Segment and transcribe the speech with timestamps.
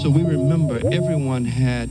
[0.00, 1.90] So we remember everyone had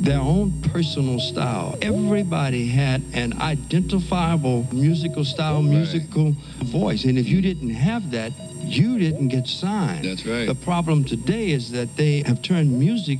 [0.00, 1.76] their own personal style.
[1.82, 5.70] Everybody had an identifiable musical style, right.
[5.70, 6.34] musical
[6.64, 7.04] voice.
[7.04, 10.06] And if you didn't have that, you didn't get signed.
[10.06, 10.46] That's right.
[10.46, 13.18] The problem today is that they have turned music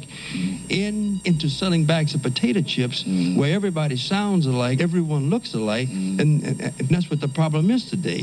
[0.70, 3.36] in into selling bags of potato chips mm.
[3.36, 6.18] where everybody sounds alike, everyone looks alike, mm.
[6.18, 8.22] and, and that's what the problem is today.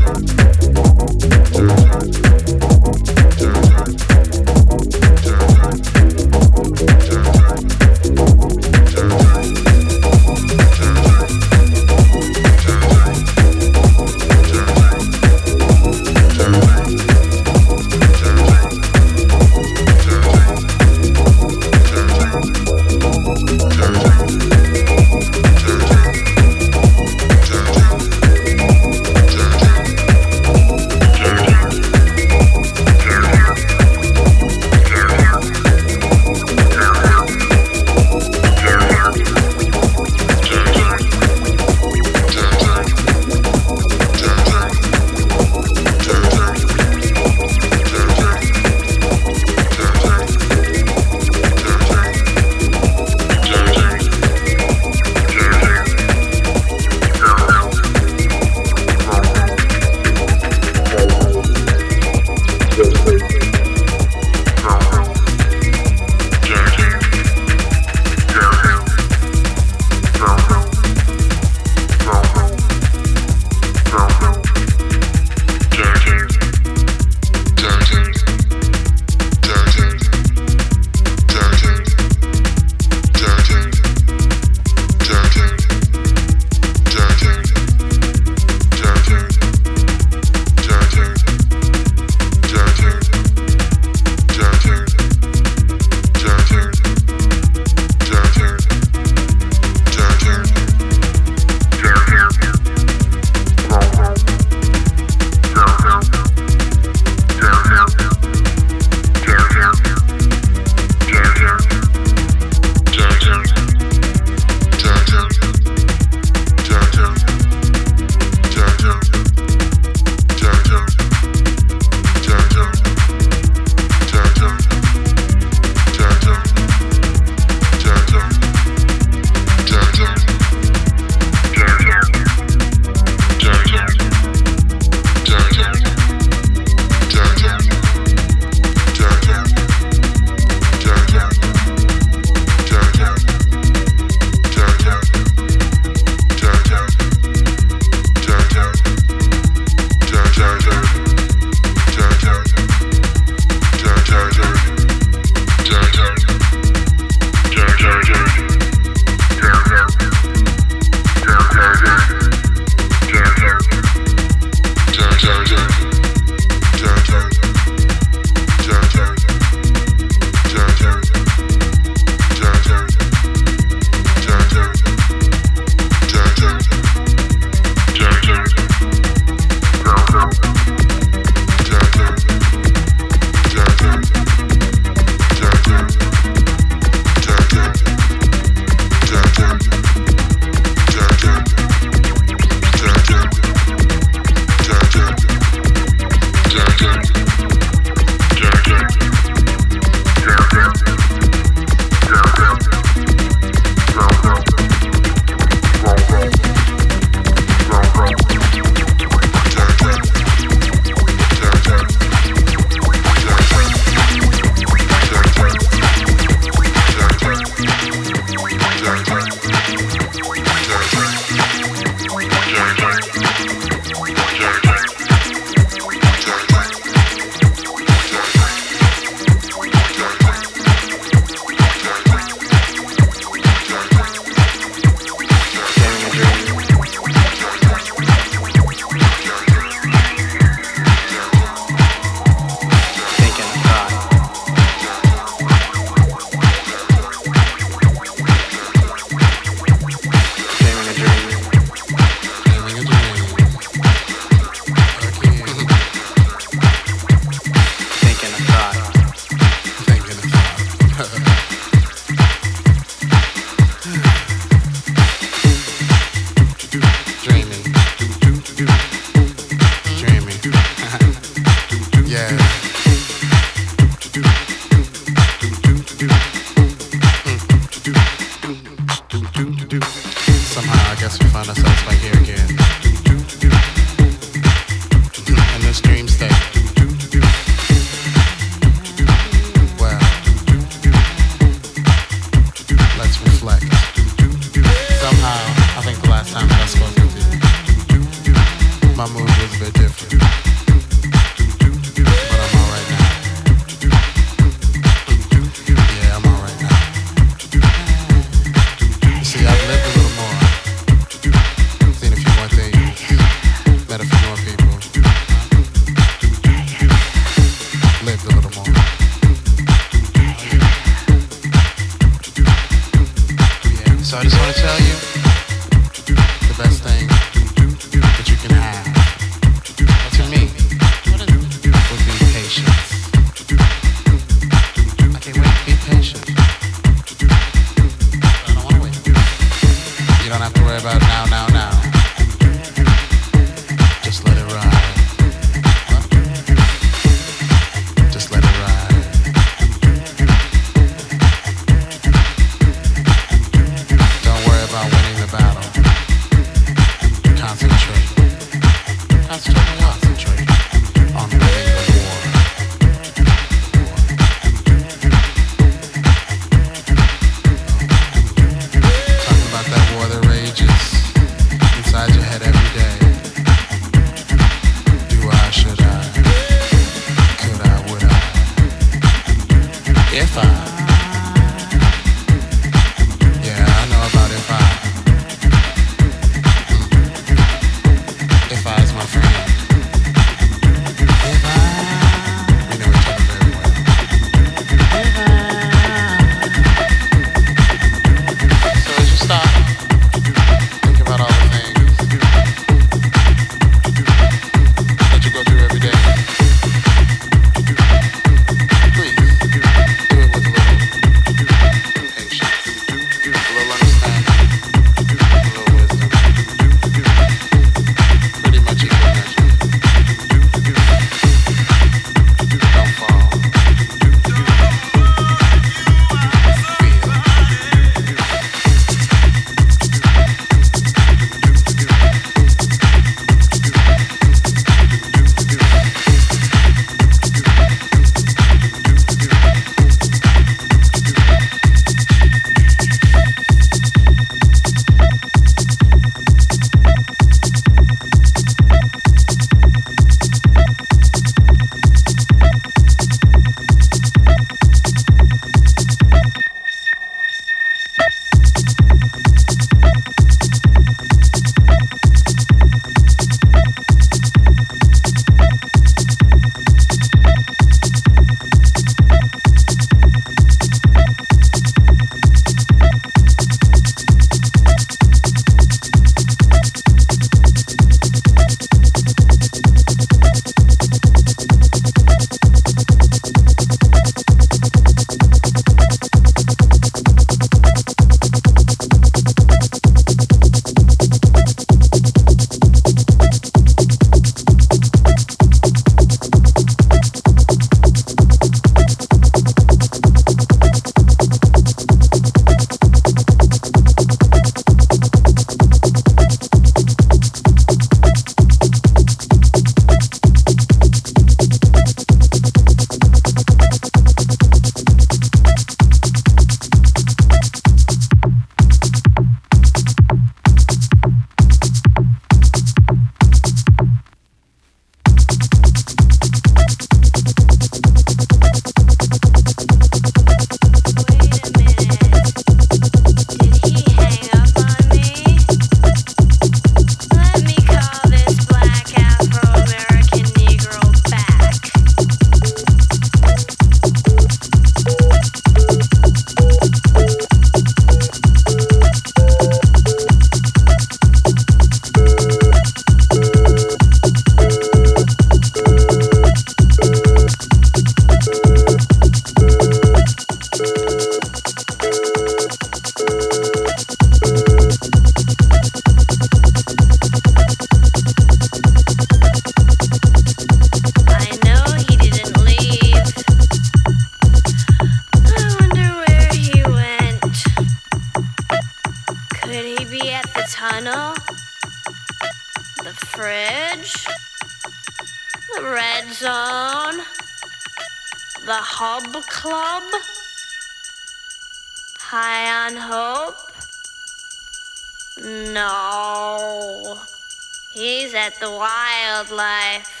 [598.40, 600.00] the wildlife.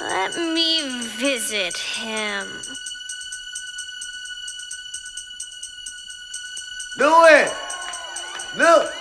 [0.00, 2.46] Let me visit him.
[6.98, 7.52] Do it!
[8.56, 8.92] Look!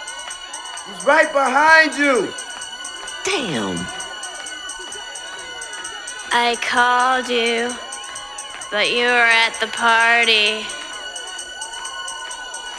[0.86, 2.32] He's right behind you!
[3.24, 3.78] Damn!
[6.32, 7.72] I called you,
[8.70, 10.64] but you were at the party.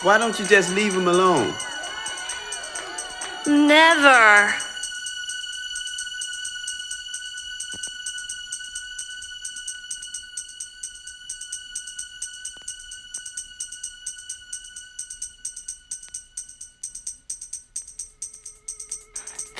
[0.02, 1.54] Why don't you just leave him alone?
[3.46, 4.54] Never.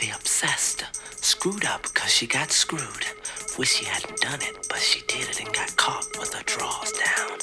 [0.00, 0.84] The obsessed.
[1.22, 2.80] Screwed up because she got screwed.
[3.58, 6.92] Wish she hadn't done it, but she did it and got caught with her drawers
[6.92, 7.38] down.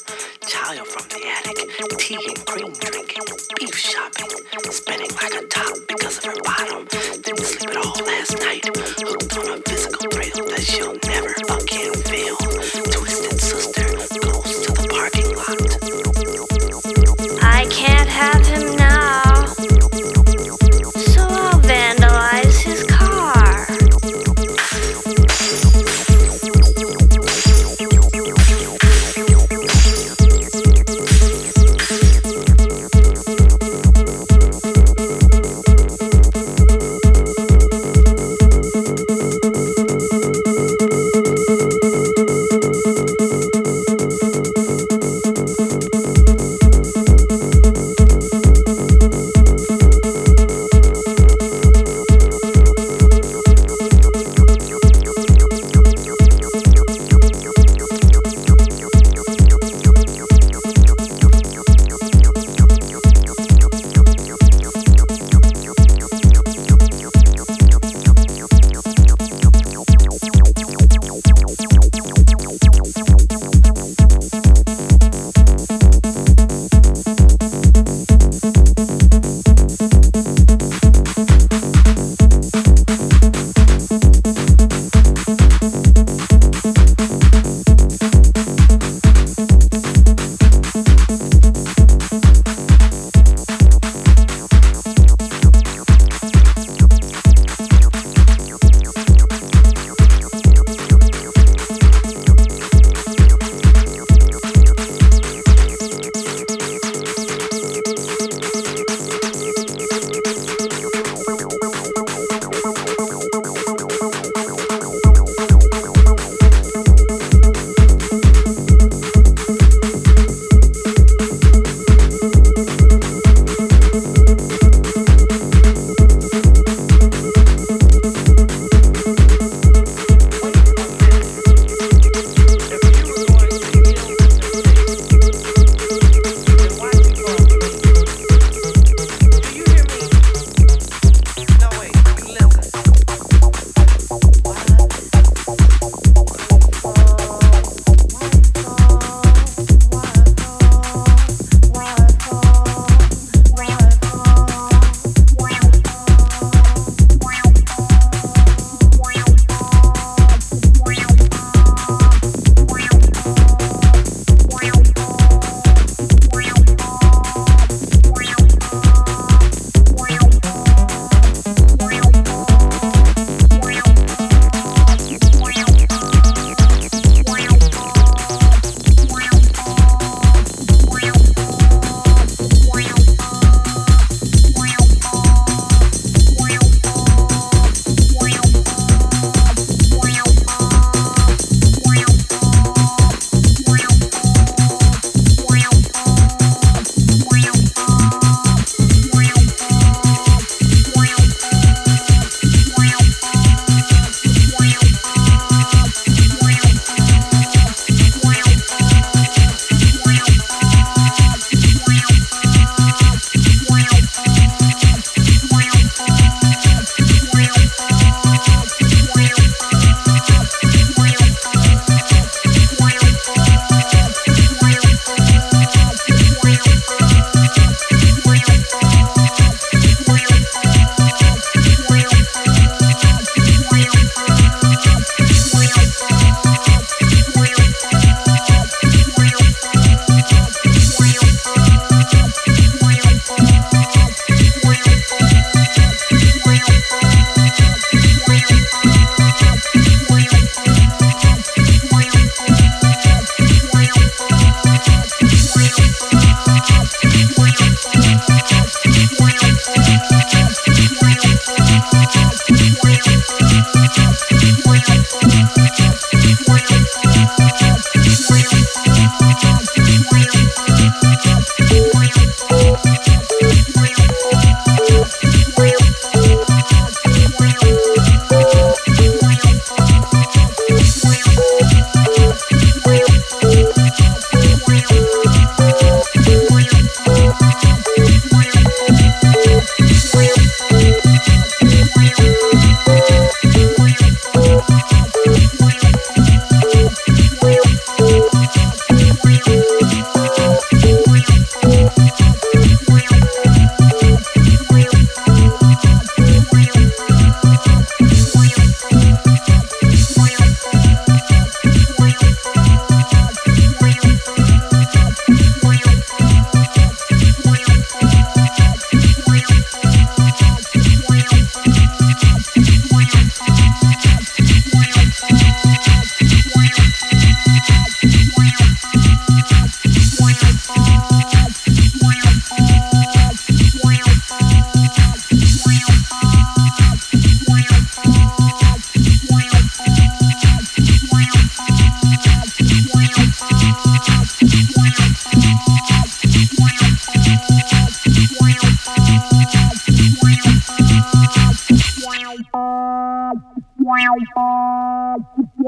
[0.47, 3.23] Child from the attic, tea and cream drinking,
[3.57, 4.29] beef shopping,
[4.71, 6.87] spinning like a top because her bottom.
[7.21, 11.40] Didn't sleep at all last night, hooked on a physical thrill that she'll never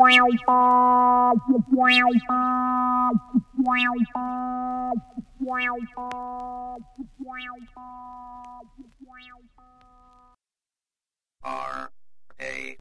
[0.03, 0.33] R